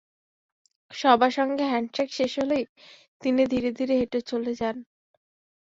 সবার 0.91 1.31
সঙ্গে 1.31 1.63
হ্যান্ডশেক 1.67 2.09
শেষ 2.13 2.31
হলেই 2.39 2.63
তিনি 3.21 3.41
ধীরে 3.45 3.69
ধীরে 3.71 3.93
হেঁটে 3.97 4.19
চলে 4.21 4.51
যান। 4.55 4.77